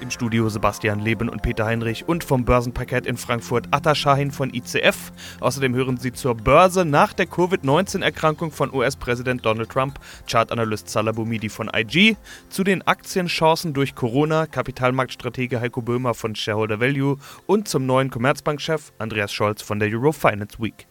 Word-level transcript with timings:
Im 0.00 0.10
Studio 0.10 0.48
Sebastian 0.48 1.00
Leben 1.00 1.28
und 1.28 1.42
Peter 1.42 1.64
Heinrich 1.64 2.08
und 2.08 2.24
vom 2.24 2.44
Börsenparkett 2.44 3.06
in 3.06 3.16
Frankfurt 3.16 3.66
Atta 3.70 3.94
Shahin 3.94 4.30
von 4.30 4.52
ICF. 4.52 5.12
Außerdem 5.40 5.74
hören 5.74 5.96
Sie 5.96 6.12
zur 6.12 6.34
Börse 6.34 6.84
nach 6.84 7.12
der 7.12 7.26
Covid-19-Erkrankung 7.26 8.52
von 8.52 8.72
US-Präsident 8.74 9.44
Donald 9.44 9.70
Trump, 9.70 9.98
Chartanalyst 10.30 10.88
Salah 10.88 11.12
Boumidi 11.12 11.48
von 11.48 11.70
IG, 11.74 12.16
zu 12.48 12.64
den 12.64 12.82
Aktienchancen 12.86 13.72
durch 13.72 13.94
Corona, 13.94 14.46
Kapitalmarktstratege 14.46 15.60
Heiko 15.60 15.82
Böhmer 15.82 16.14
von 16.14 16.34
Shareholder 16.34 16.80
Value 16.80 17.16
und 17.46 17.68
zum 17.68 17.86
neuen 17.86 18.10
Commerzbankchef 18.10 18.92
Andreas 18.98 19.32
Scholz 19.32 19.62
von 19.62 19.78
der 19.78 19.88
Eurofinance 19.88 20.60
Week. 20.60 20.86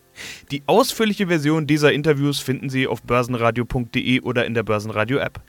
Die 0.51 0.63
ausführliche 0.65 1.27
Version 1.27 1.67
dieser 1.67 1.93
Interviews 1.93 2.39
finden 2.39 2.69
Sie 2.69 2.87
auf 2.87 3.03
börsenradio.de 3.03 4.21
oder 4.21 4.45
in 4.45 4.53
der 4.53 4.63
Börsenradio-App. 4.63 5.41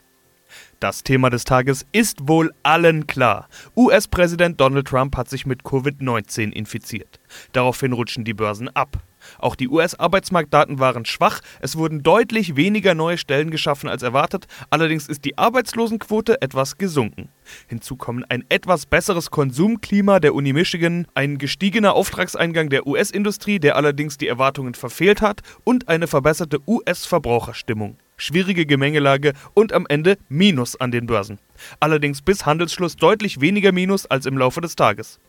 Das 0.79 1.01
Thema 1.01 1.31
des 1.31 1.43
Tages 1.43 1.87
ist 1.91 2.27
wohl 2.27 2.53
allen 2.61 3.07
klar. 3.07 3.49
US-Präsident 3.75 4.61
Donald 4.61 4.87
Trump 4.87 5.17
hat 5.17 5.27
sich 5.27 5.47
mit 5.47 5.63
Covid-19 5.63 6.51
infiziert. 6.51 7.19
Daraufhin 7.51 7.93
rutschen 7.93 8.23
die 8.23 8.35
Börsen 8.35 8.69
ab. 8.75 9.01
Auch 9.39 9.55
die 9.55 9.69
US-Arbeitsmarktdaten 9.69 10.77
waren 10.77 11.03
schwach, 11.05 11.39
es 11.61 11.77
wurden 11.77 12.03
deutlich 12.03 12.55
weniger 12.55 12.93
neue 12.93 13.17
Stellen 13.17 13.49
geschaffen 13.49 13.89
als 13.89 14.03
erwartet, 14.03 14.45
allerdings 14.69 15.07
ist 15.07 15.25
die 15.25 15.35
Arbeitslosenquote 15.35 16.43
etwas 16.43 16.77
gesunken. 16.77 17.29
Hinzu 17.67 17.95
kommen 17.95 18.23
ein 18.29 18.45
etwas 18.49 18.85
besseres 18.85 19.31
Konsumklima 19.31 20.19
der 20.19 20.35
Uni 20.35 20.53
Michigan, 20.53 21.07
ein 21.15 21.39
gestiegener 21.39 21.93
Auftragseingang 21.93 22.69
der 22.69 22.85
US-Industrie, 22.85 23.59
der 23.59 23.75
allerdings 23.75 24.19
die 24.19 24.27
Erwartungen 24.27 24.75
verfehlt 24.75 25.21
hat, 25.21 25.41
und 25.63 25.89
eine 25.89 26.05
verbesserte 26.05 26.59
US-Verbraucherstimmung 26.67 27.97
schwierige 28.17 28.65
Gemengelage 28.65 29.33
und 29.53 29.73
am 29.73 29.85
Ende 29.87 30.17
Minus 30.29 30.75
an 30.75 30.91
den 30.91 31.05
Börsen. 31.05 31.39
Allerdings 31.79 32.21
bis 32.21 32.45
Handelsschluss 32.45 32.95
deutlich 32.95 33.39
weniger 33.39 33.71
Minus 33.71 34.05
als 34.05 34.25
im 34.25 34.37
Laufe 34.37 34.61
des 34.61 34.75
Tages. 34.75 35.19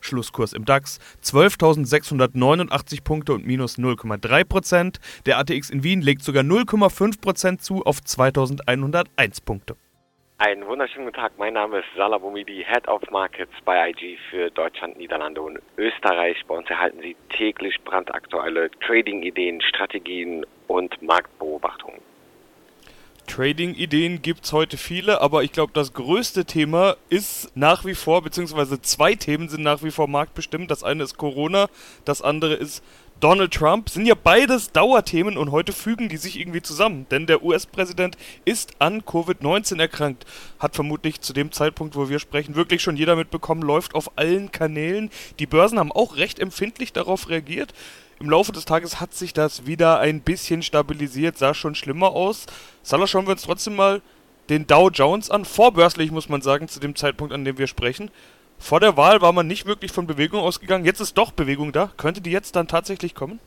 Schlusskurs 0.00 0.52
im 0.52 0.64
DAX 0.64 0.98
12.689 1.22 3.02
Punkte 3.02 3.34
und 3.34 3.46
minus 3.46 3.78
0,3%. 3.78 4.96
Der 5.26 5.38
ATX 5.38 5.70
in 5.70 5.82
Wien 5.82 6.00
legt 6.00 6.22
sogar 6.22 6.42
0,5% 6.42 7.58
zu 7.58 7.84
auf 7.84 8.00
2.101 8.00 9.44
Punkte. 9.44 9.76
Einen 10.38 10.66
wunderschönen 10.66 11.06
guten 11.06 11.16
Tag, 11.16 11.32
mein 11.38 11.54
Name 11.54 11.78
ist 11.78 11.86
Salah 11.96 12.18
Boumidi, 12.18 12.62
Head 12.62 12.88
of 12.88 13.00
Markets 13.10 13.54
bei 13.64 13.88
IG 13.88 14.18
für 14.28 14.50
Deutschland, 14.50 14.98
Niederlande 14.98 15.40
und 15.40 15.58
Österreich. 15.78 16.36
Bei 16.46 16.54
uns 16.54 16.68
erhalten 16.68 17.00
Sie 17.00 17.16
täglich 17.30 17.82
brandaktuelle 17.84 18.70
Trading-Ideen, 18.86 19.62
Strategien 19.62 20.44
und 20.66 21.00
Marktbeobachtungen. 21.00 22.02
Trading-Ideen 23.26 24.22
gibt 24.22 24.44
es 24.44 24.52
heute 24.52 24.76
viele, 24.76 25.20
aber 25.20 25.42
ich 25.42 25.52
glaube, 25.52 25.72
das 25.74 25.92
größte 25.92 26.44
Thema 26.44 26.96
ist 27.08 27.50
nach 27.54 27.84
wie 27.84 27.94
vor, 27.94 28.22
beziehungsweise 28.22 28.80
zwei 28.80 29.14
Themen 29.14 29.48
sind 29.48 29.62
nach 29.62 29.82
wie 29.82 29.90
vor 29.90 30.08
marktbestimmt. 30.08 30.70
Das 30.70 30.82
eine 30.82 31.02
ist 31.02 31.16
Corona, 31.16 31.68
das 32.04 32.22
andere 32.22 32.54
ist 32.54 32.82
Donald 33.18 33.54
Trump 33.54 33.88
sind 33.88 34.04
ja 34.04 34.14
beides 34.14 34.72
Dauerthemen 34.72 35.38
und 35.38 35.50
heute 35.50 35.72
fügen 35.72 36.10
die 36.10 36.18
sich 36.18 36.38
irgendwie 36.38 36.60
zusammen. 36.60 37.06
Denn 37.10 37.26
der 37.26 37.42
US-Präsident 37.42 38.18
ist 38.44 38.74
an 38.78 39.00
Covid-19 39.02 39.80
erkrankt. 39.80 40.26
Hat 40.58 40.74
vermutlich 40.74 41.22
zu 41.22 41.32
dem 41.32 41.50
Zeitpunkt, 41.50 41.96
wo 41.96 42.10
wir 42.10 42.18
sprechen, 42.18 42.56
wirklich 42.56 42.82
schon 42.82 42.96
jeder 42.96 43.16
mitbekommen, 43.16 43.62
läuft 43.62 43.94
auf 43.94 44.18
allen 44.18 44.52
Kanälen. 44.52 45.10
Die 45.38 45.46
Börsen 45.46 45.78
haben 45.78 45.92
auch 45.92 46.16
recht 46.16 46.38
empfindlich 46.38 46.92
darauf 46.92 47.30
reagiert. 47.30 47.72
Im 48.18 48.30
Laufe 48.30 48.52
des 48.52 48.64
Tages 48.64 48.98
hat 48.98 49.12
sich 49.12 49.34
das 49.34 49.66
wieder 49.66 50.00
ein 50.00 50.22
bisschen 50.22 50.62
stabilisiert, 50.62 51.36
sah 51.36 51.52
schon 51.52 51.74
schlimmer 51.74 52.12
aus. 52.12 52.46
Salah, 52.82 53.06
schauen 53.06 53.26
wir 53.26 53.32
uns 53.32 53.42
trotzdem 53.42 53.76
mal 53.76 54.00
den 54.48 54.66
Dow 54.66 54.88
Jones 54.88 55.30
an. 55.30 55.44
Vorbörslich 55.44 56.10
muss 56.10 56.30
man 56.30 56.40
sagen, 56.40 56.68
zu 56.68 56.80
dem 56.80 56.96
Zeitpunkt, 56.96 57.34
an 57.34 57.44
dem 57.44 57.58
wir 57.58 57.66
sprechen. 57.66 58.10
Vor 58.58 58.80
der 58.80 58.96
Wahl 58.96 59.20
war 59.20 59.32
man 59.32 59.46
nicht 59.46 59.66
wirklich 59.66 59.92
von 59.92 60.06
Bewegung 60.06 60.40
ausgegangen. 60.40 60.86
Jetzt 60.86 61.00
ist 61.00 61.18
doch 61.18 61.30
Bewegung 61.30 61.72
da. 61.72 61.92
Könnte 61.98 62.22
die 62.22 62.30
jetzt 62.30 62.56
dann 62.56 62.68
tatsächlich 62.68 63.14
kommen? 63.14 63.38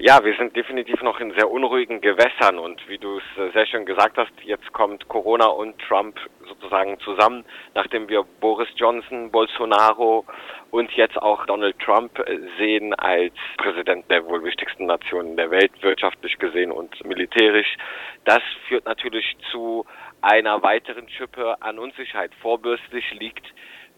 Ja, 0.00 0.24
wir 0.24 0.34
sind 0.36 0.54
definitiv 0.54 1.02
noch 1.02 1.18
in 1.18 1.32
sehr 1.34 1.50
unruhigen 1.50 2.00
Gewässern 2.00 2.58
und 2.58 2.88
wie 2.88 2.98
du 2.98 3.18
es 3.18 3.24
äh, 3.36 3.50
sehr 3.52 3.66
schön 3.66 3.84
gesagt 3.84 4.16
hast, 4.16 4.30
jetzt 4.44 4.72
kommt 4.72 5.08
Corona 5.08 5.46
und 5.46 5.76
Trump 5.80 6.20
sozusagen 6.46 7.00
zusammen, 7.00 7.44
nachdem 7.74 8.08
wir 8.08 8.24
Boris 8.40 8.68
Johnson, 8.76 9.30
Bolsonaro 9.32 10.24
und 10.70 10.92
jetzt 10.92 11.20
auch 11.20 11.44
Donald 11.46 11.78
Trump 11.80 12.16
äh, 12.20 12.38
sehen 12.58 12.94
als 12.94 13.34
Präsident 13.56 14.08
der 14.08 14.24
wohl 14.24 14.44
wichtigsten 14.44 14.86
Nationen 14.86 15.36
der 15.36 15.50
Welt, 15.50 15.72
wirtschaftlich 15.80 16.38
gesehen 16.38 16.70
und 16.70 17.04
militärisch. 17.04 17.76
Das 18.24 18.42
führt 18.68 18.84
natürlich 18.84 19.36
zu 19.50 19.84
einer 20.20 20.62
weiteren 20.62 21.08
Schippe 21.08 21.60
an 21.60 21.78
Unsicherheit. 21.78 22.32
Vorbürstlich 22.40 23.04
liegt 23.18 23.46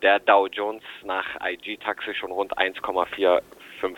der 0.03 0.19
Dow 0.19 0.47
Jones 0.47 0.83
nach 1.05 1.27
IG-Taxe 1.45 2.15
schon 2.15 2.33
rund 2.33 2.57
1,45 2.57 3.41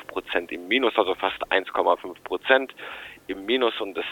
Prozent 0.06 0.53
im 0.53 0.69
Minus, 0.69 0.97
also 0.97 1.15
fast 1.15 1.43
1,5 1.50 2.22
Prozent 2.25 2.75
im 3.26 3.44
Minus 3.47 3.81
und 3.81 3.94
das 3.94 4.04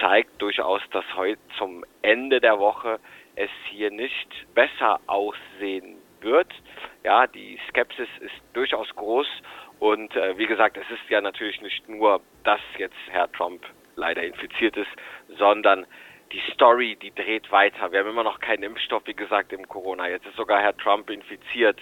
zeigt 0.00 0.40
durchaus, 0.40 0.80
dass 0.90 1.04
heute 1.16 1.40
zum 1.58 1.84
Ende 2.02 2.40
der 2.40 2.58
Woche 2.58 2.98
es 3.36 3.50
hier 3.70 3.90
nicht 3.90 4.28
besser 4.54 5.00
aussehen 5.06 5.96
wird. 6.20 6.52
Ja, 7.04 7.26
die 7.26 7.58
Skepsis 7.68 8.08
ist 8.20 8.34
durchaus 8.52 8.88
groß 8.94 9.26
und 9.78 10.14
äh, 10.16 10.38
wie 10.38 10.46
gesagt, 10.46 10.76
es 10.76 10.88
ist 10.90 11.08
ja 11.10 11.20
natürlich 11.20 11.60
nicht 11.60 11.88
nur, 11.88 12.20
dass 12.44 12.60
jetzt 12.78 12.96
Herr 13.10 13.30
Trump 13.32 13.64
leider 13.96 14.22
infiziert 14.22 14.76
ist, 14.76 14.90
sondern 15.38 15.86
die 16.32 16.42
Story, 16.54 16.96
die 16.96 17.14
dreht 17.14 17.50
weiter. 17.52 17.92
Wir 17.92 18.00
haben 18.00 18.08
immer 18.08 18.24
noch 18.24 18.40
keinen 18.40 18.62
Impfstoff, 18.62 19.02
wie 19.06 19.14
gesagt, 19.14 19.52
im 19.52 19.68
Corona. 19.68 20.08
Jetzt 20.08 20.26
ist 20.26 20.36
sogar 20.36 20.60
Herr 20.60 20.76
Trump 20.76 21.10
infiziert. 21.10 21.78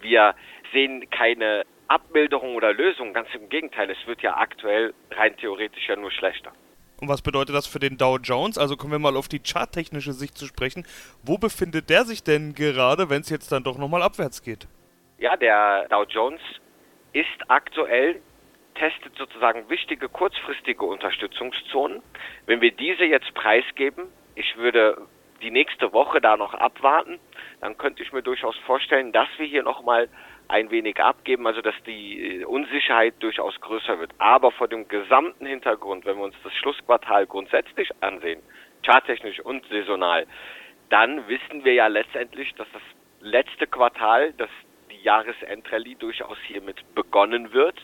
Wir 0.00 0.34
sehen 0.72 1.08
keine 1.10 1.64
Abmilderung 1.92 2.56
oder 2.56 2.72
Lösung. 2.72 3.12
Ganz 3.12 3.28
im 3.34 3.48
Gegenteil, 3.48 3.90
es 3.90 4.06
wird 4.06 4.22
ja 4.22 4.36
aktuell 4.36 4.94
rein 5.10 5.36
theoretisch 5.36 5.88
ja 5.88 5.96
nur 5.96 6.10
schlechter. 6.10 6.52
Und 7.00 7.08
was 7.08 7.20
bedeutet 7.20 7.54
das 7.54 7.66
für 7.66 7.80
den 7.80 7.98
Dow 7.98 8.18
Jones? 8.22 8.58
Also 8.58 8.76
kommen 8.76 8.92
wir 8.92 8.98
mal 8.98 9.16
auf 9.16 9.28
die 9.28 9.40
charttechnische 9.40 10.12
Sicht 10.12 10.38
zu 10.38 10.46
sprechen. 10.46 10.86
Wo 11.22 11.36
befindet 11.36 11.90
der 11.90 12.04
sich 12.04 12.22
denn 12.22 12.54
gerade, 12.54 13.10
wenn 13.10 13.22
es 13.22 13.30
jetzt 13.30 13.50
dann 13.50 13.64
doch 13.64 13.76
nochmal 13.76 14.02
abwärts 14.02 14.42
geht? 14.42 14.68
Ja, 15.18 15.36
der 15.36 15.88
Dow 15.88 16.04
Jones 16.04 16.40
ist 17.12 17.26
aktuell 17.48 18.20
testet 18.74 19.16
sozusagen 19.16 19.68
wichtige 19.68 20.08
kurzfristige 20.08 20.84
Unterstützungszonen. 20.84 22.02
Wenn 22.46 22.60
wir 22.60 22.70
diese 22.72 23.04
jetzt 23.04 23.34
preisgeben, 23.34 24.06
ich 24.34 24.56
würde 24.56 25.06
die 25.42 25.50
nächste 25.50 25.92
Woche 25.92 26.20
da 26.20 26.36
noch 26.36 26.54
abwarten, 26.54 27.18
dann 27.60 27.76
könnte 27.76 28.02
ich 28.02 28.12
mir 28.12 28.22
durchaus 28.22 28.56
vorstellen, 28.66 29.12
dass 29.12 29.28
wir 29.38 29.46
hier 29.46 29.62
nochmal 29.62 30.08
ein 30.52 30.70
wenig 30.70 31.00
abgeben, 31.02 31.46
also 31.46 31.62
dass 31.62 31.74
die 31.86 32.44
Unsicherheit 32.44 33.14
durchaus 33.20 33.58
größer 33.60 33.98
wird. 33.98 34.12
Aber 34.18 34.52
vor 34.52 34.68
dem 34.68 34.86
gesamten 34.86 35.46
Hintergrund, 35.46 36.04
wenn 36.04 36.18
wir 36.18 36.24
uns 36.24 36.36
das 36.44 36.52
Schlussquartal 36.54 37.26
grundsätzlich 37.26 37.90
ansehen, 38.00 38.42
charttechnisch 38.84 39.40
und 39.40 39.66
saisonal, 39.68 40.26
dann 40.90 41.26
wissen 41.26 41.64
wir 41.64 41.72
ja 41.72 41.86
letztendlich, 41.86 42.52
dass 42.54 42.68
das 42.72 42.82
letzte 43.20 43.66
Quartal, 43.66 44.34
dass 44.34 44.50
die 44.90 45.02
Jahresendrallye 45.02 45.94
durchaus 45.94 46.36
hiermit 46.46 46.84
begonnen 46.94 47.54
wird. 47.54 47.80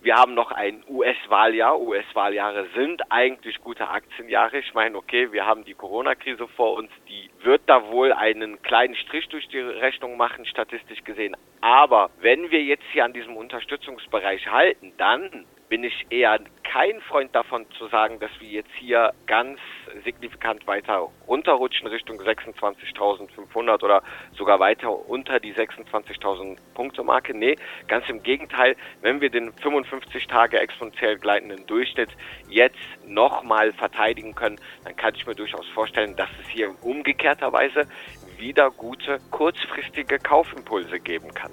Wir 0.00 0.14
haben 0.14 0.34
noch 0.34 0.52
ein 0.52 0.84
US-Wahljahr. 0.88 1.80
US-Wahljahre 1.80 2.68
sind 2.76 3.02
eigentlich 3.10 3.60
gute 3.60 3.88
Aktienjahre. 3.88 4.58
Ich 4.58 4.72
meine, 4.72 4.96
okay, 4.96 5.32
wir 5.32 5.44
haben 5.44 5.64
die 5.64 5.74
Corona-Krise 5.74 6.46
vor 6.48 6.74
uns. 6.74 6.90
Die 7.08 7.28
wird 7.42 7.62
da 7.66 7.88
wohl 7.88 8.12
einen 8.12 8.62
kleinen 8.62 8.94
Strich 8.94 9.28
durch 9.28 9.48
die 9.48 9.58
Rechnung 9.58 10.16
machen, 10.16 10.46
statistisch 10.46 11.02
gesehen. 11.02 11.36
Aber 11.60 12.10
wenn 12.20 12.52
wir 12.52 12.62
jetzt 12.62 12.84
hier 12.92 13.04
an 13.04 13.12
diesem 13.12 13.36
Unterstützungsbereich 13.36 14.48
halten, 14.48 14.92
dann 14.98 15.46
bin 15.68 15.82
ich 15.82 16.06
eher 16.10 16.38
kein 16.78 17.00
Freund 17.00 17.34
davon 17.34 17.66
zu 17.76 17.88
sagen, 17.88 18.20
dass 18.20 18.30
wir 18.38 18.48
jetzt 18.48 18.70
hier 18.78 19.12
ganz 19.26 19.58
signifikant 20.04 20.64
weiter 20.68 21.08
runterrutschen 21.26 21.88
Richtung 21.88 22.20
26.500 22.20 23.82
oder 23.82 24.00
sogar 24.36 24.60
weiter 24.60 24.92
unter 25.08 25.40
die 25.40 25.52
26.000 25.52 26.56
Punkte 26.74 27.02
Marke. 27.02 27.36
Nee, 27.36 27.56
ganz 27.88 28.08
im 28.08 28.22
Gegenteil, 28.22 28.76
wenn 29.00 29.20
wir 29.20 29.28
den 29.28 29.52
55 29.54 30.28
Tage 30.28 30.60
exponentiell 30.60 31.18
gleitenden 31.18 31.66
Durchschnitt 31.66 32.10
jetzt 32.48 32.78
nochmal 33.04 33.72
verteidigen 33.72 34.36
können, 34.36 34.60
dann 34.84 34.94
kann 34.94 35.16
ich 35.16 35.26
mir 35.26 35.34
durchaus 35.34 35.66
vorstellen, 35.70 36.14
dass 36.14 36.30
es 36.40 36.48
hier 36.48 36.72
umgekehrterweise 36.84 37.88
wieder 38.36 38.70
gute 38.70 39.18
kurzfristige 39.32 40.20
Kaufimpulse 40.20 41.00
geben 41.00 41.34
kann. 41.34 41.50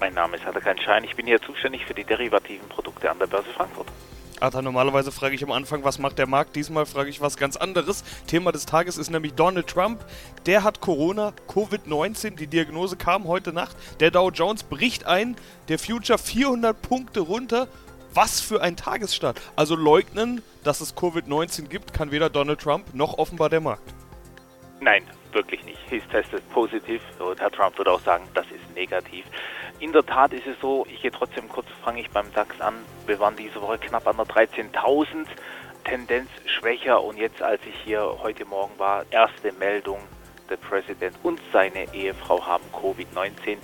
Mein 0.00 0.14
Name 0.14 0.34
ist 0.34 0.44
Hadekan 0.44 0.78
Schein, 0.78 1.04
ich 1.04 1.14
bin 1.14 1.26
hier 1.26 1.40
zuständig 1.40 1.86
für 1.86 1.94
die 1.94 2.04
derivativen 2.04 2.68
Produkte 2.68 3.08
an 3.08 3.20
der 3.20 3.28
Börse 3.28 3.50
Frankfurt. 3.50 3.86
Arthur, 4.40 4.62
normalerweise 4.62 5.10
frage 5.12 5.34
ich 5.34 5.42
am 5.42 5.50
Anfang, 5.50 5.84
was 5.84 5.98
macht 5.98 6.18
der 6.18 6.26
Markt? 6.26 6.54
Diesmal 6.56 6.86
frage 6.86 7.10
ich 7.10 7.20
was 7.20 7.36
ganz 7.36 7.56
anderes. 7.56 8.04
Thema 8.26 8.52
des 8.52 8.66
Tages 8.66 8.96
ist 8.96 9.10
nämlich 9.10 9.34
Donald 9.34 9.66
Trump. 9.66 10.04
Der 10.46 10.62
hat 10.62 10.80
Corona, 10.80 11.32
Covid-19, 11.48 12.36
die 12.36 12.46
Diagnose 12.46 12.96
kam 12.96 13.24
heute 13.26 13.52
Nacht. 13.52 13.76
Der 14.00 14.10
Dow 14.10 14.30
Jones 14.30 14.62
bricht 14.62 15.06
ein, 15.06 15.36
der 15.68 15.78
Future 15.78 16.18
400 16.18 16.80
Punkte 16.80 17.20
runter. 17.20 17.68
Was 18.14 18.40
für 18.40 18.62
ein 18.62 18.76
Tagesstart. 18.76 19.40
Also 19.54 19.76
leugnen, 19.76 20.42
dass 20.64 20.80
es 20.80 20.96
Covid-19 20.96 21.68
gibt, 21.68 21.92
kann 21.92 22.10
weder 22.10 22.30
Donald 22.30 22.60
Trump 22.60 22.94
noch 22.94 23.18
offenbar 23.18 23.50
der 23.50 23.60
Markt. 23.60 23.94
Nein, 24.80 25.02
wirklich 25.32 25.64
nicht. 25.64 25.78
He's 25.90 26.02
tested 26.10 26.48
positiv 26.50 27.02
und 27.18 27.40
Herr 27.40 27.50
Trump 27.50 27.76
würde 27.78 27.90
auch 27.90 28.00
sagen, 28.00 28.24
das 28.34 28.46
ist 28.46 28.74
negativ. 28.74 29.24
In 29.80 29.92
der 29.92 30.04
Tat 30.04 30.32
ist 30.32 30.46
es 30.46 30.58
so, 30.60 30.84
ich 30.90 31.02
gehe 31.02 31.12
trotzdem 31.12 31.48
kurz, 31.48 31.66
fange 31.84 32.00
ich 32.00 32.10
beim 32.10 32.32
DAX 32.32 32.60
an. 32.60 32.74
Wir 33.06 33.20
waren 33.20 33.36
diese 33.36 33.60
Woche 33.62 33.78
knapp 33.78 34.06
an 34.08 34.16
der 34.16 34.26
13.000, 34.26 35.26
Tendenz 35.84 36.28
schwächer 36.46 37.02
und 37.02 37.16
jetzt, 37.16 37.40
als 37.40 37.60
ich 37.64 37.74
hier 37.84 38.18
heute 38.20 38.44
Morgen 38.44 38.76
war, 38.78 39.04
erste 39.10 39.52
Meldung, 39.52 40.00
der 40.50 40.56
Präsident 40.56 41.14
und 41.22 41.40
seine 41.52 41.94
Ehefrau 41.94 42.44
haben 42.44 42.64
Covid-19. 42.72 43.58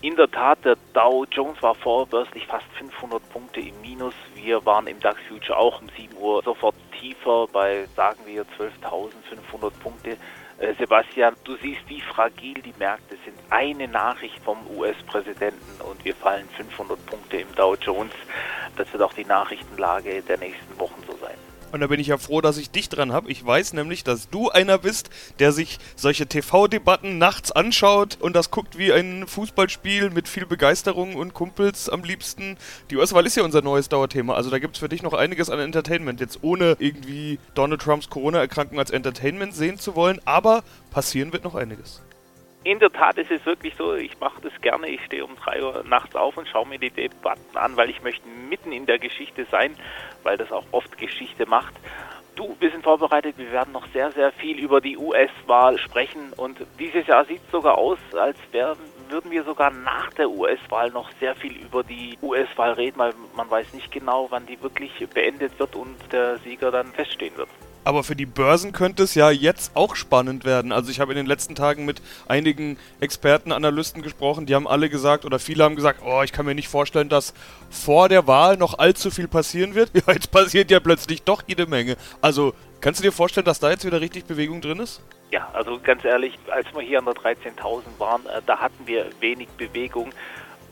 In 0.00 0.16
der 0.16 0.30
Tat, 0.30 0.64
der 0.64 0.76
Dow 0.94 1.26
Jones 1.30 1.62
war 1.62 1.74
vorbörslich 1.74 2.46
fast 2.46 2.66
500 2.78 3.22
Punkte 3.30 3.60
im 3.60 3.74
wir 4.42 4.66
waren 4.66 4.88
im 4.88 4.98
DAX 4.98 5.18
Future 5.28 5.56
auch 5.56 5.80
um 5.80 5.88
7 5.96 6.16
Uhr 6.16 6.42
sofort 6.42 6.74
tiefer 6.98 7.46
bei, 7.52 7.86
sagen 7.94 8.18
wir, 8.26 8.42
12.500 8.42 9.70
Punkte. 9.80 10.16
Äh, 10.62 10.74
Sebastian, 10.78 11.34
du 11.42 11.56
siehst, 11.56 11.80
wie 11.88 12.00
fragil 12.00 12.62
die 12.62 12.74
Märkte 12.78 13.16
sind. 13.24 13.36
Eine 13.50 13.88
Nachricht 13.88 14.38
vom 14.44 14.58
US-Präsidenten 14.76 15.80
und 15.80 16.04
wir 16.04 16.14
fallen 16.14 16.48
500 16.56 17.04
Punkte 17.04 17.38
im 17.38 17.52
Dow 17.56 17.74
Jones. 17.74 18.12
Das 18.76 18.90
wird 18.92 19.02
auch 19.02 19.12
die 19.12 19.24
Nachrichtenlage 19.24 20.22
der 20.22 20.38
nächsten 20.38 20.78
Wochen. 20.78 21.01
Und 21.72 21.80
da 21.80 21.86
bin 21.86 21.98
ich 21.98 22.08
ja 22.08 22.18
froh, 22.18 22.42
dass 22.42 22.58
ich 22.58 22.70
dich 22.70 22.90
dran 22.90 23.12
habe. 23.12 23.30
Ich 23.30 23.44
weiß 23.44 23.72
nämlich, 23.72 24.04
dass 24.04 24.28
du 24.28 24.50
einer 24.50 24.76
bist, 24.76 25.08
der 25.38 25.52
sich 25.52 25.78
solche 25.96 26.26
TV-Debatten 26.26 27.16
nachts 27.16 27.50
anschaut 27.50 28.18
und 28.20 28.36
das 28.36 28.50
guckt 28.50 28.76
wie 28.76 28.92
ein 28.92 29.26
Fußballspiel 29.26 30.10
mit 30.10 30.28
viel 30.28 30.44
Begeisterung 30.44 31.16
und 31.16 31.32
Kumpels 31.32 31.88
am 31.88 32.04
liebsten. 32.04 32.58
Die 32.90 32.96
US-Wahl 32.96 33.24
ist 33.24 33.36
ja 33.36 33.42
unser 33.42 33.62
neues 33.62 33.88
Dauerthema. 33.88 34.34
Also 34.34 34.50
da 34.50 34.58
gibt 34.58 34.76
es 34.76 34.80
für 34.80 34.90
dich 34.90 35.02
noch 35.02 35.14
einiges 35.14 35.48
an 35.48 35.60
Entertainment. 35.60 36.20
Jetzt 36.20 36.40
ohne 36.42 36.76
irgendwie 36.78 37.38
Donald 37.54 37.80
Trumps 37.80 38.10
Corona-Erkrankung 38.10 38.78
als 38.78 38.90
Entertainment 38.90 39.54
sehen 39.54 39.78
zu 39.78 39.96
wollen. 39.96 40.20
Aber 40.26 40.64
passieren 40.90 41.32
wird 41.32 41.44
noch 41.44 41.54
einiges. 41.54 42.02
In 42.64 42.78
der 42.78 42.92
Tat 42.92 43.18
ist 43.18 43.30
es 43.32 43.44
wirklich 43.44 43.74
so, 43.76 43.94
ich 43.94 44.20
mache 44.20 44.40
das 44.40 44.52
gerne. 44.60 44.86
Ich 44.86 45.04
stehe 45.04 45.24
um 45.24 45.34
3 45.34 45.62
Uhr 45.64 45.84
nachts 45.84 46.14
auf 46.14 46.36
und 46.36 46.46
schaue 46.46 46.68
mir 46.68 46.78
die 46.78 46.90
Debatten 46.90 47.56
an, 47.56 47.76
weil 47.76 47.90
ich 47.90 48.02
möchte 48.02 48.28
mitten 48.28 48.70
in 48.70 48.86
der 48.86 49.00
Geschichte 49.00 49.46
sein, 49.50 49.76
weil 50.22 50.36
das 50.36 50.52
auch 50.52 50.64
oft 50.70 50.96
Geschichte 50.96 51.44
macht. 51.46 51.74
Du, 52.36 52.56
wir 52.60 52.70
sind 52.70 52.84
vorbereitet, 52.84 53.36
wir 53.36 53.50
werden 53.50 53.72
noch 53.72 53.86
sehr, 53.88 54.12
sehr 54.12 54.30
viel 54.30 54.60
über 54.60 54.80
die 54.80 54.96
US-Wahl 54.96 55.76
sprechen 55.78 56.32
und 56.36 56.58
dieses 56.78 57.06
Jahr 57.08 57.24
sieht 57.24 57.42
es 57.44 57.50
sogar 57.50 57.76
aus, 57.76 57.98
als 58.16 58.38
wären, 58.52 58.78
würden 59.08 59.32
wir 59.32 59.42
sogar 59.42 59.70
nach 59.70 60.10
der 60.14 60.30
US-Wahl 60.30 60.90
noch 60.90 61.10
sehr 61.18 61.34
viel 61.34 61.56
über 61.56 61.82
die 61.82 62.16
US-Wahl 62.22 62.74
reden, 62.74 62.98
weil 62.98 63.12
man 63.36 63.50
weiß 63.50 63.74
nicht 63.74 63.90
genau, 63.90 64.28
wann 64.30 64.46
die 64.46 64.62
wirklich 64.62 64.92
beendet 65.12 65.58
wird 65.58 65.74
und 65.74 65.96
der 66.12 66.38
Sieger 66.38 66.70
dann 66.70 66.86
feststehen 66.92 67.36
wird. 67.36 67.50
Aber 67.84 68.04
für 68.04 68.14
die 68.14 68.26
Börsen 68.26 68.72
könnte 68.72 69.02
es 69.02 69.14
ja 69.14 69.30
jetzt 69.30 69.72
auch 69.74 69.96
spannend 69.96 70.44
werden. 70.44 70.70
Also 70.72 70.90
ich 70.90 71.00
habe 71.00 71.12
in 71.12 71.16
den 71.16 71.26
letzten 71.26 71.54
Tagen 71.54 71.84
mit 71.84 72.00
einigen 72.28 72.78
Experten, 73.00 73.50
Analysten 73.50 74.02
gesprochen, 74.02 74.46
die 74.46 74.54
haben 74.54 74.68
alle 74.68 74.88
gesagt 74.88 75.24
oder 75.24 75.38
viele 75.38 75.64
haben 75.64 75.74
gesagt, 75.74 76.00
oh, 76.04 76.22
ich 76.22 76.32
kann 76.32 76.46
mir 76.46 76.54
nicht 76.54 76.68
vorstellen, 76.68 77.08
dass 77.08 77.34
vor 77.70 78.08
der 78.08 78.26
Wahl 78.26 78.56
noch 78.56 78.78
allzu 78.78 79.10
viel 79.10 79.28
passieren 79.28 79.74
wird. 79.74 79.90
Ja, 80.06 80.14
jetzt 80.14 80.32
passiert 80.32 80.70
ja 80.70 80.80
plötzlich 80.80 81.22
doch 81.22 81.42
jede 81.46 81.66
Menge. 81.66 81.96
Also 82.20 82.54
kannst 82.80 83.00
du 83.00 83.04
dir 83.04 83.12
vorstellen, 83.12 83.44
dass 83.44 83.60
da 83.60 83.70
jetzt 83.70 83.84
wieder 83.84 84.00
richtig 84.00 84.24
Bewegung 84.24 84.60
drin 84.60 84.80
ist? 84.80 85.00
Ja, 85.30 85.48
also 85.52 85.78
ganz 85.82 86.04
ehrlich, 86.04 86.36
als 86.50 86.66
wir 86.74 86.82
hier 86.82 86.98
an 86.98 87.04
der 87.04 87.14
13.000 87.14 87.82
waren, 87.98 88.26
äh, 88.26 88.42
da 88.44 88.58
hatten 88.58 88.86
wir 88.86 89.06
wenig 89.20 89.48
Bewegung. 89.56 90.10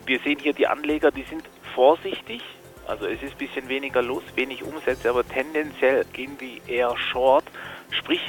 Wir 0.07 0.19
sehen 0.21 0.39
hier 0.41 0.53
die 0.53 0.67
Anleger, 0.67 1.11
die 1.11 1.23
sind 1.23 1.43
vorsichtig, 1.75 2.43
also 2.87 3.07
es 3.07 3.23
ist 3.23 3.33
ein 3.33 3.39
bisschen 3.39 3.69
weniger 3.69 4.03
los, 4.03 4.23
wenig 4.35 4.63
Umsätze, 4.63 5.11
aber 5.11 5.27
tendenziell 5.27 6.05
gehen 6.13 6.37
die 6.39 6.61
eher 6.67 6.97
short. 6.97 7.45
Sprich, 7.91 8.21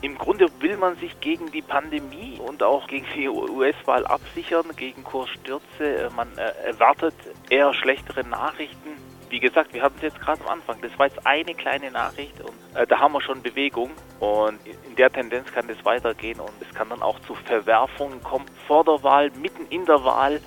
im 0.00 0.16
Grunde 0.16 0.46
will 0.60 0.76
man 0.76 0.96
sich 0.96 1.18
gegen 1.20 1.50
die 1.50 1.62
Pandemie 1.62 2.38
und 2.38 2.62
auch 2.62 2.86
gegen 2.86 3.06
die 3.16 3.28
US-Wahl 3.28 4.06
absichern, 4.06 4.66
gegen 4.76 5.02
Kursstürze. 5.02 6.10
Man 6.14 6.28
äh, 6.38 6.68
erwartet 6.68 7.14
eher 7.50 7.74
schlechtere 7.74 8.22
Nachrichten. 8.24 8.90
Wie 9.28 9.40
gesagt, 9.40 9.74
wir 9.74 9.82
hatten 9.82 9.96
es 9.96 10.02
jetzt 10.02 10.20
gerade 10.20 10.40
am 10.42 10.48
Anfang. 10.48 10.80
Das 10.80 10.96
war 10.98 11.06
jetzt 11.06 11.26
eine 11.26 11.52
kleine 11.54 11.90
Nachricht 11.90 12.40
und 12.40 12.54
äh, 12.76 12.86
da 12.86 13.00
haben 13.00 13.12
wir 13.12 13.20
schon 13.20 13.42
Bewegung 13.42 13.90
und 14.20 14.58
in 14.64 14.94
der 14.96 15.10
Tendenz 15.10 15.52
kann 15.52 15.66
das 15.66 15.84
weitergehen 15.84 16.38
und 16.38 16.52
es 16.60 16.72
kann 16.74 16.88
dann 16.88 17.02
auch 17.02 17.18
zu 17.20 17.34
Verwerfungen 17.34 18.22
kommen 18.22 18.46
vor 18.68 18.84
der 18.84 19.02
Wahl, 19.02 19.30
mitten 19.30 19.66
in 19.68 19.84
der 19.84 20.04
Wahl 20.04 20.40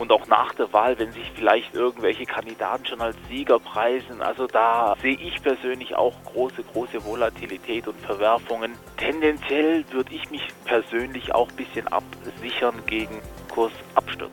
und 0.00 0.10
auch 0.12 0.26
nach 0.28 0.54
der 0.54 0.72
Wahl, 0.72 0.98
wenn 0.98 1.12
sich 1.12 1.30
vielleicht 1.34 1.74
irgendwelche 1.74 2.24
Kandidaten 2.24 2.86
schon 2.86 3.02
als 3.02 3.16
Sieger 3.28 3.58
preisen. 3.58 4.22
Also 4.22 4.46
da 4.46 4.96
sehe 5.02 5.16
ich 5.16 5.42
persönlich 5.42 5.94
auch 5.94 6.14
große, 6.24 6.62
große 6.72 7.04
Volatilität 7.04 7.86
und 7.86 8.00
Verwerfungen. 8.00 8.72
Tendenziell 8.96 9.84
würde 9.90 10.14
ich 10.14 10.30
mich 10.30 10.42
persönlich 10.64 11.34
auch 11.34 11.50
ein 11.50 11.56
bisschen 11.56 11.86
absichern 11.88 12.74
gegen 12.86 13.20
Kursabsturz. 13.50 14.32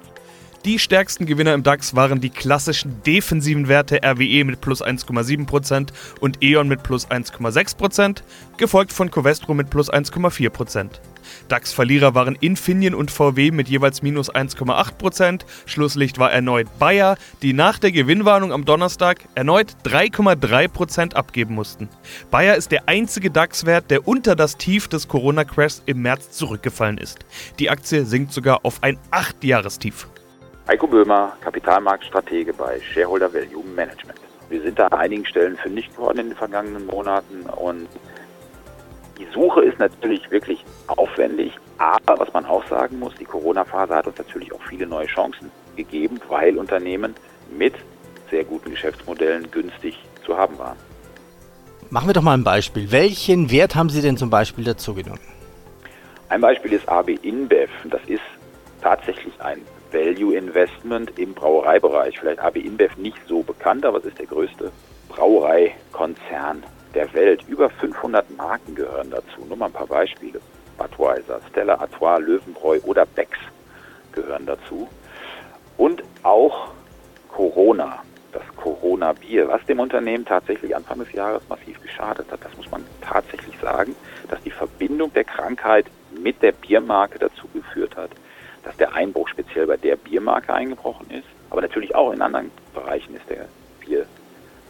Die 0.63 0.79
stärksten 0.79 1.25
Gewinner 1.25 1.53
im 1.53 1.63
DAX 1.63 1.95
waren 1.95 2.21
die 2.21 2.29
klassischen 2.29 3.03
defensiven 3.03 3.67
Werte 3.67 3.99
RWE 4.03 4.45
mit 4.45 4.61
plus 4.61 4.81
1,7% 4.81 5.89
und 6.21 6.41
E.ON 6.41 6.67
mit 6.67 6.83
plus 6.83 7.09
1,6%, 7.09 8.21
gefolgt 8.57 8.93
von 8.93 9.11
Covestro 9.11 9.53
mit 9.53 9.69
plus 9.69 9.91
1,4%. 9.91 10.99
DAX-Verlierer 11.49 12.15
waren 12.15 12.35
Infineon 12.35 12.93
und 12.93 13.11
VW 13.11 13.51
mit 13.51 13.67
jeweils 13.67 14.01
minus 14.01 14.33
1,8%. 14.33 15.41
Schlusslicht 15.65 16.19
war 16.19 16.31
erneut 16.31 16.67
Bayer, 16.79 17.17
die 17.41 17.53
nach 17.53 17.79
der 17.79 17.91
Gewinnwarnung 17.91 18.51
am 18.51 18.65
Donnerstag 18.65 19.19
erneut 19.35 19.75
3,3% 19.85 21.13
abgeben 21.13 21.55
mussten. 21.55 21.89
Bayer 22.31 22.55
ist 22.55 22.71
der 22.71 22.87
einzige 22.87 23.31
DAX-Wert, 23.31 23.91
der 23.91 24.07
unter 24.07 24.35
das 24.35 24.57
Tief 24.57 24.87
des 24.87 25.07
Corona-Crashs 25.07 25.83
im 25.85 26.01
März 26.01 26.31
zurückgefallen 26.31 26.97
ist. 26.97 27.19
Die 27.59 27.69
Aktie 27.69 28.05
sinkt 28.05 28.33
sogar 28.33 28.59
auf 28.63 28.83
ein 28.83 28.97
8-Jahrestief. 29.11 30.07
Heiko 30.67 30.85
Böhmer, 30.85 31.31
Kapitalmarktstratege 31.41 32.53
bei 32.53 32.81
Shareholder 32.93 33.33
Value 33.33 33.63
Management. 33.75 34.19
Wir 34.49 34.61
sind 34.61 34.77
da 34.79 34.87
an 34.87 34.99
einigen 34.99 35.25
Stellen 35.25 35.57
fündig 35.57 35.89
geworden 35.93 36.19
in 36.19 36.27
den 36.29 36.37
vergangenen 36.37 36.85
Monaten 36.85 37.41
und 37.43 37.87
die 39.17 39.27
Suche 39.33 39.61
ist 39.63 39.79
natürlich 39.79 40.29
wirklich 40.31 40.63
aufwendig, 40.87 41.53
aber 41.77 42.19
was 42.19 42.31
man 42.33 42.45
auch 42.45 42.65
sagen 42.67 42.99
muss, 42.99 43.13
die 43.15 43.25
Corona-Phase 43.25 43.95
hat 43.95 44.07
uns 44.07 44.17
natürlich 44.17 44.53
auch 44.53 44.61
viele 44.69 44.85
neue 44.85 45.07
Chancen 45.07 45.51
gegeben, 45.75 46.19
weil 46.29 46.57
Unternehmen 46.57 47.15
mit 47.55 47.73
sehr 48.29 48.43
guten 48.43 48.71
Geschäftsmodellen 48.71 49.49
günstig 49.51 49.97
zu 50.25 50.37
haben 50.37 50.57
waren. 50.57 50.77
Machen 51.89 52.07
wir 52.07 52.13
doch 52.13 52.21
mal 52.21 52.33
ein 52.33 52.43
Beispiel. 52.43 52.91
Welchen 52.91 53.49
Wert 53.49 53.75
haben 53.75 53.89
Sie 53.89 54.01
denn 54.01 54.17
zum 54.17 54.29
Beispiel 54.29 54.65
dazu 54.65 54.93
genommen? 54.93 55.21
Ein 56.29 56.41
Beispiel 56.41 56.73
ist 56.73 56.87
AB 56.89 57.11
InBev. 57.21 57.69
Das 57.85 58.01
ist 58.07 58.21
tatsächlich 58.81 59.33
ein 59.39 59.61
Value 59.91 60.35
Investment 60.35 61.17
im 61.17 61.33
Brauereibereich. 61.33 62.19
Vielleicht 62.19 62.39
AB 62.39 62.57
InBev 62.57 62.97
nicht 62.97 63.17
so 63.27 63.41
bekannt, 63.41 63.85
aber 63.85 63.99
es 63.99 64.05
ist 64.05 64.19
der 64.19 64.25
größte 64.25 64.71
Brauereikonzern 65.07 66.63
der 66.93 67.11
Welt. 67.13 67.43
Über 67.47 67.69
500 67.69 68.35
Marken 68.37 68.75
gehören 68.75 69.09
dazu. 69.11 69.45
Nur 69.47 69.57
mal 69.57 69.67
ein 69.67 69.73
paar 69.73 69.87
Beispiele. 69.87 70.39
Budweiser, 70.77 71.41
Stella 71.49 71.75
Artois, 71.79 72.19
Löwenbräu 72.19 72.79
oder 72.83 73.05
Becks 73.05 73.39
gehören 74.11 74.45
dazu. 74.45 74.87
Und 75.77 76.03
auch 76.23 76.69
Corona, 77.29 78.03
das 78.31 78.43
Corona-Bier, 78.55 79.47
was 79.47 79.63
dem 79.65 79.79
Unternehmen 79.79 80.25
tatsächlich 80.25 80.75
Anfang 80.75 80.99
des 80.99 81.11
Jahres 81.13 81.47
massiv 81.49 81.81
geschadet 81.81 82.31
hat. 82.31 82.43
Das 82.43 82.55
muss 82.57 82.69
man 82.71 82.83
tatsächlich 83.01 83.57
sagen, 83.59 83.95
dass 84.29 84.41
die 84.43 84.51
Verbindung 84.51 85.13
der 85.13 85.23
Krankheit 85.23 85.85
mit 86.11 86.41
der 86.41 86.51
Biermarke 86.51 87.19
dazu 87.19 87.47
geführt 87.53 87.95
hat, 87.95 88.11
dass 88.63 88.75
der 88.77 88.93
Einbruch 88.93 89.27
speziell 89.27 89.67
bei 89.67 89.77
der 89.77 89.95
Biermarke 89.95 90.53
eingebrochen 90.53 91.09
ist. 91.11 91.27
Aber 91.49 91.61
natürlich 91.61 91.95
auch 91.95 92.11
in 92.11 92.21
anderen 92.21 92.51
Bereichen 92.73 93.15
ist 93.15 93.29
der 93.29 93.47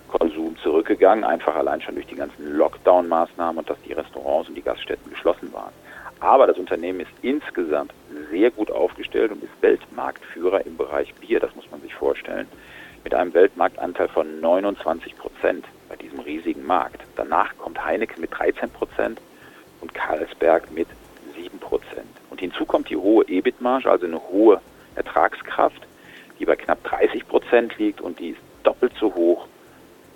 Bierkonsum 0.07 0.57
zurückgegangen, 0.63 1.23
einfach 1.23 1.55
allein 1.55 1.81
schon 1.81 1.95
durch 1.95 2.07
die 2.07 2.15
ganzen 2.15 2.57
Lockdown-Maßnahmen 2.57 3.59
und 3.59 3.69
dass 3.69 3.81
die 3.81 3.93
Restaurants 3.93 4.49
und 4.49 4.55
die 4.55 4.61
Gaststätten 4.61 5.09
geschlossen 5.09 5.51
waren. 5.53 5.73
Aber 6.19 6.47
das 6.47 6.57
Unternehmen 6.57 7.01
ist 7.01 7.11
insgesamt 7.21 7.93
sehr 8.31 8.49
gut 8.51 8.71
aufgestellt 8.71 9.31
und 9.31 9.43
ist 9.43 9.61
Weltmarktführer 9.61 10.65
im 10.65 10.77
Bereich 10.77 11.13
Bier, 11.15 11.39
das 11.39 11.55
muss 11.55 11.69
man 11.69 11.81
sich 11.81 11.93
vorstellen, 11.93 12.47
mit 13.03 13.13
einem 13.13 13.33
Weltmarktanteil 13.33 14.07
von 14.07 14.39
29 14.39 15.15
Prozent 15.17 15.65
bei 15.89 15.95
diesem 15.95 16.19
riesigen 16.19 16.65
Markt. 16.65 17.01
Danach 17.15 17.55
kommt 17.57 17.83
Heineken 17.83 18.19
mit 18.21 18.31
13 18.37 18.69
Prozent 18.71 19.21
und 19.81 19.93
Carlsberg 19.93 20.71
mit 20.71 20.87
7 21.35 21.59
Prozent. 21.59 22.07
Und 22.31 22.39
hinzu 22.39 22.65
kommt 22.65 22.89
die 22.89 22.97
hohe 22.97 23.27
EBIT-Marge, 23.27 23.89
also 23.89 24.07
eine 24.07 24.19
hohe 24.29 24.59
Ertragskraft, 24.95 25.81
die 26.39 26.45
bei 26.45 26.55
knapp 26.55 26.83
30 26.83 27.27
Prozent 27.27 27.77
liegt 27.77 28.01
und 28.01 28.19
die 28.19 28.29
ist 28.29 28.41
doppelt 28.63 28.93
so 28.99 29.13
hoch 29.13 29.47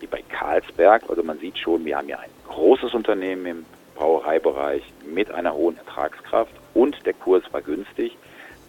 wie 0.02 0.08
bei 0.08 0.22
Carlsberg. 0.30 1.04
Also 1.10 1.24
man 1.24 1.40
sieht 1.40 1.58
schon, 1.58 1.86
wir 1.86 1.98
haben 1.98 2.10
ja 2.10 2.20
ein 2.20 2.30
großes 2.48 2.94
Unternehmen 2.94 3.46
im 3.46 3.66
Brauereibereich 3.96 4.84
mit 5.06 5.32
einer 5.32 5.54
hohen 5.54 5.78
Ertragskraft 5.78 6.54
und 6.74 7.06
der 7.06 7.14
Kurs 7.14 7.44
war 7.52 7.62
günstig. 7.62 8.18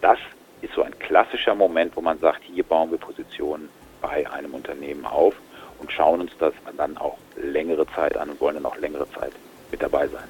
Das 0.00 0.18
ist 0.60 0.74
so 0.74 0.82
ein 0.82 0.98
klassischer 0.98 1.54
Moment, 1.54 1.96
wo 1.96 2.00
man 2.00 2.18
sagt, 2.18 2.42
hier 2.44 2.64
bauen 2.64 2.90
wir 2.90 2.98
Positionen 2.98 3.68
bei 4.00 4.30
einem 4.30 4.54
Unternehmen 4.54 5.06
auf 5.06 5.34
und 5.78 5.90
schauen 5.90 6.20
uns 6.20 6.32
das 6.38 6.54
dann 6.76 6.96
auch 6.98 7.18
längere 7.36 7.86
Zeit 7.88 8.16
an 8.16 8.30
und 8.30 8.40
wollen 8.40 8.54
dann 8.56 8.66
auch 8.66 8.76
längere 8.76 9.08
Zeit 9.10 9.32
mit 9.70 9.82
dabei 9.82 10.06
sein. 10.08 10.28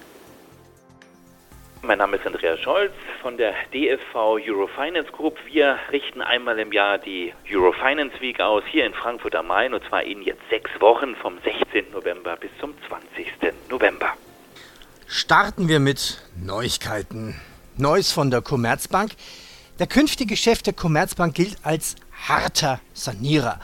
Mein 1.84 1.98
Name 1.98 2.16
ist 2.16 2.24
Andreas 2.24 2.60
Scholz 2.60 2.92
von 3.22 3.36
der 3.36 3.54
DFV 3.74 4.38
Eurofinance 4.46 5.10
Group. 5.10 5.36
Wir 5.46 5.80
richten 5.90 6.22
einmal 6.22 6.56
im 6.60 6.70
Jahr 6.70 6.96
die 6.96 7.34
Eurofinance 7.52 8.20
Week 8.20 8.38
aus 8.38 8.62
hier 8.70 8.86
in 8.86 8.94
Frankfurt 8.94 9.34
am 9.34 9.48
Main 9.48 9.74
und 9.74 9.82
zwar 9.88 10.04
in 10.04 10.22
jetzt 10.22 10.42
sechs 10.48 10.70
Wochen 10.78 11.16
vom 11.16 11.38
16. 11.42 11.90
November 11.90 12.36
bis 12.36 12.50
zum 12.60 12.72
20. 12.86 13.26
November. 13.68 14.12
Starten 15.08 15.66
wir 15.66 15.80
mit 15.80 16.22
Neuigkeiten. 16.36 17.40
Neues 17.76 18.12
von 18.12 18.30
der 18.30 18.42
Commerzbank. 18.42 19.10
Der 19.80 19.88
künftige 19.88 20.36
Chef 20.36 20.62
der 20.62 20.74
Commerzbank 20.74 21.34
gilt 21.34 21.56
als 21.64 21.96
harter 22.28 22.78
Sanierer. 22.92 23.58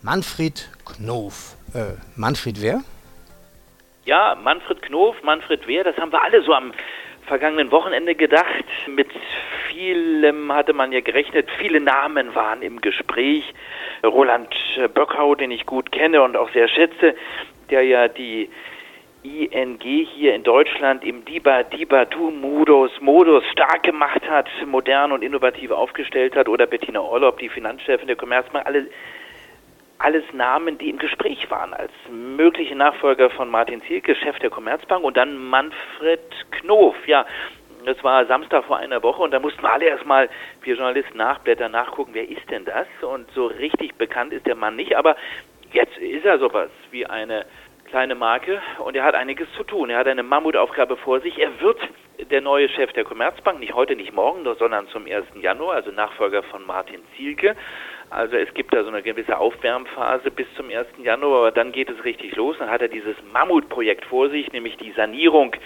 Manfred 0.00 0.70
Knof. 0.86 1.56
Äh, 1.74 1.98
Manfred 2.16 2.62
wer? 2.62 2.82
Ja, 4.06 4.34
Manfred 4.34 4.80
Knof, 4.80 5.22
Manfred 5.22 5.66
Wehr, 5.66 5.84
das 5.84 5.96
haben 5.98 6.10
wir 6.10 6.22
alle 6.22 6.42
so 6.42 6.54
am 6.54 6.72
vergangenen 7.30 7.70
Wochenende 7.70 8.16
gedacht. 8.16 8.64
Mit 8.88 9.08
vielem 9.68 10.52
hatte 10.52 10.72
man 10.72 10.90
ja 10.90 11.00
gerechnet. 11.00 11.48
Viele 11.58 11.80
Namen 11.80 12.34
waren 12.34 12.60
im 12.60 12.80
Gespräch. 12.80 13.54
Roland 14.04 14.52
Böckau, 14.94 15.36
den 15.36 15.52
ich 15.52 15.64
gut 15.64 15.92
kenne 15.92 16.22
und 16.22 16.36
auch 16.36 16.50
sehr 16.50 16.66
schätze, 16.66 17.14
der 17.70 17.84
ja 17.84 18.08
die 18.08 18.50
ING 19.22 19.78
hier 19.80 20.34
in 20.34 20.42
Deutschland 20.42 21.04
im 21.04 21.24
Diba 21.24 21.62
Diba 21.62 22.04
Du 22.04 22.30
Modus 22.30 22.90
Modus 23.00 23.44
stark 23.52 23.84
gemacht 23.84 24.28
hat, 24.28 24.48
modern 24.66 25.12
und 25.12 25.22
innovativ 25.22 25.70
aufgestellt 25.70 26.34
hat 26.34 26.48
oder 26.48 26.66
Bettina 26.66 27.00
Orlob, 27.00 27.38
die 27.38 27.48
Finanzchefin 27.48 28.08
der 28.08 28.16
Commerzbank, 28.16 28.66
alle 28.66 28.86
alles 30.00 30.24
Namen, 30.32 30.78
die 30.78 30.88
im 30.88 30.98
Gespräch 30.98 31.50
waren 31.50 31.74
als 31.74 31.92
mögliche 32.10 32.74
Nachfolger 32.74 33.30
von 33.30 33.50
Martin 33.50 33.82
Zielke, 33.82 34.16
Chef 34.16 34.38
der 34.38 34.50
Commerzbank 34.50 35.04
und 35.04 35.16
dann 35.16 35.36
Manfred 35.36 36.20
Knof. 36.52 36.96
Ja, 37.06 37.26
das 37.84 38.02
war 38.02 38.24
Samstag 38.26 38.64
vor 38.64 38.78
einer 38.78 39.02
Woche 39.02 39.22
und 39.22 39.30
da 39.30 39.38
mussten 39.38 39.62
wir 39.62 39.72
alle 39.72 39.86
erstmal, 39.86 40.28
wir 40.62 40.74
Journalisten, 40.74 41.18
nachblättern, 41.18 41.72
nachgucken, 41.72 42.12
wer 42.14 42.28
ist 42.28 42.50
denn 42.50 42.64
das? 42.64 42.86
Und 43.02 43.30
so 43.32 43.46
richtig 43.46 43.94
bekannt 43.96 44.32
ist 44.32 44.46
der 44.46 44.54
Mann 44.54 44.76
nicht, 44.76 44.96
aber 44.96 45.16
jetzt 45.72 45.96
ist 45.98 46.24
er 46.24 46.38
sowas 46.38 46.70
wie 46.90 47.06
eine 47.06 47.44
kleine 47.90 48.14
Marke 48.14 48.62
und 48.78 48.96
er 48.96 49.04
hat 49.04 49.14
einiges 49.14 49.48
zu 49.56 49.64
tun. 49.64 49.90
Er 49.90 49.98
hat 49.98 50.06
eine 50.06 50.22
Mammutaufgabe 50.22 50.96
vor 50.96 51.20
sich. 51.20 51.38
Er 51.38 51.60
wird 51.60 51.78
der 52.30 52.40
neue 52.40 52.68
Chef 52.68 52.92
der 52.92 53.04
Commerzbank, 53.04 53.58
nicht 53.58 53.74
heute, 53.74 53.96
nicht 53.96 54.12
morgen, 54.12 54.44
sondern 54.58 54.86
zum 54.88 55.06
1. 55.06 55.26
Januar, 55.40 55.74
also 55.74 55.90
Nachfolger 55.90 56.42
von 56.44 56.64
Martin 56.66 57.00
Zielke. 57.16 57.56
Also 58.08 58.36
es 58.36 58.52
gibt 58.54 58.72
da 58.72 58.82
so 58.82 58.88
eine 58.88 59.02
gewisse 59.02 59.36
Aufwärmphase 59.38 60.30
bis 60.30 60.46
zum 60.54 60.70
1. 60.70 60.86
Januar, 61.02 61.38
aber 61.38 61.50
dann 61.50 61.72
geht 61.72 61.90
es 61.90 62.04
richtig 62.04 62.36
los. 62.36 62.56
Dann 62.58 62.70
hat 62.70 62.80
er 62.80 62.88
dieses 62.88 63.16
Mammutprojekt 63.32 64.04
vor 64.04 64.30
sich, 64.30 64.52
nämlich 64.52 64.76
die 64.76 64.92
Sanierung, 64.92 65.56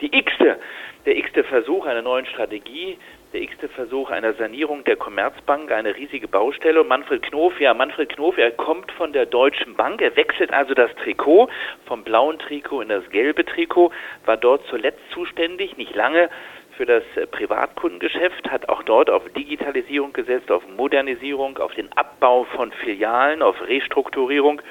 die 0.00 0.14
x-te, 0.14 0.58
der 1.06 1.16
x-te 1.16 1.44
Versuch 1.44 1.86
einer 1.86 2.02
neuen 2.02 2.26
Strategie, 2.26 2.98
der 3.32 3.42
x-te 3.42 3.68
Versuch 3.68 4.10
einer 4.10 4.34
Sanierung 4.34 4.84
der 4.84 4.96
Commerzbank, 4.96 5.72
eine 5.72 5.96
riesige 5.96 6.28
Baustelle. 6.28 6.82
Und 6.82 6.88
Manfred 6.88 7.22
Knof, 7.22 7.58
ja, 7.60 7.74
Manfred 7.74 8.10
Knof, 8.10 8.36
er 8.36 8.50
kommt 8.50 8.92
von 8.92 9.12
der 9.12 9.26
Deutschen 9.26 9.74
Bank, 9.74 10.02
er 10.02 10.14
wechselt 10.16 10.52
also 10.52 10.74
das 10.74 10.94
Trikot 10.96 11.48
vom 11.86 12.04
blauen 12.04 12.38
Trikot 12.38 12.82
in 12.82 12.88
das 12.88 13.08
gelbe 13.10 13.44
Trikot, 13.44 13.92
war 14.26 14.36
dort 14.36 14.66
zuletzt 14.66 15.00
zuständig, 15.12 15.76
nicht 15.76 15.94
lange, 15.94 16.28
für 16.76 16.86
das 16.86 17.02
Privatkundengeschäft, 17.30 18.50
hat 18.50 18.68
auch 18.68 18.82
dort 18.82 19.10
auf 19.10 19.22
Digitalisierung 19.36 20.12
gesetzt, 20.12 20.50
auf 20.50 20.62
Modernisierung, 20.76 21.58
auf 21.58 21.74
den 21.74 21.92
Abbau 21.92 22.44
von 22.44 22.72
Filialen, 22.72 23.42
auf 23.42 23.60
Restrukturierung 23.68 24.62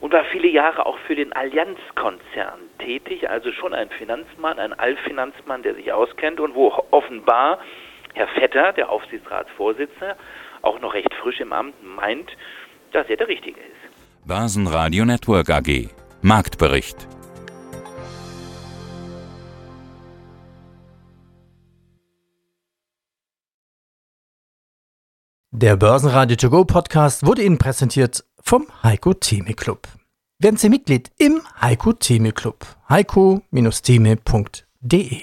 und 0.00 0.12
war 0.12 0.24
viele 0.24 0.48
Jahre 0.48 0.86
auch 0.86 0.98
für 0.98 1.16
den 1.16 1.32
Allianzkonzern 1.32 2.60
tätig, 2.78 3.28
also 3.28 3.50
schon 3.52 3.74
ein 3.74 3.90
Finanzmann, 3.90 4.58
ein 4.58 4.72
Allfinanzmann, 4.72 5.62
der 5.62 5.74
sich 5.74 5.92
auskennt 5.92 6.40
und 6.40 6.54
wo 6.54 6.72
offenbar 6.90 7.58
Herr 8.14 8.28
Vetter, 8.28 8.72
der 8.72 8.90
Aufsichtsratsvorsitzende, 8.90 10.16
auch 10.62 10.80
noch 10.80 10.94
recht 10.94 11.12
frisch 11.22 11.40
im 11.40 11.52
Amt, 11.52 11.74
meint, 11.82 12.30
dass 12.92 13.08
er 13.08 13.16
der 13.16 13.28
Richtige 13.28 13.60
ist. 13.60 14.26
Börsenradio 14.26 15.04
Network 15.04 15.50
AG 15.50 15.88
Marktbericht 16.22 17.06
Der 25.50 25.76
Börsenradio 25.76 26.36
To 26.36 26.50
Go 26.50 26.64
Podcast 26.64 27.26
wurde 27.26 27.42
Ihnen 27.42 27.58
präsentiert 27.58 28.24
vom 28.40 28.66
Heiko 28.82 29.14
Theme 29.14 29.54
Club. 29.54 29.88
Werden 30.38 30.56
Sie 30.56 30.68
Mitglied 30.68 31.10
im 31.18 31.40
Heiko 31.60 31.92
Theme 31.94 32.32
Club. 32.32 32.64
heiko-theme.de 32.88 35.22